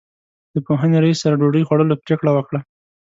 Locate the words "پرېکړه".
2.03-2.31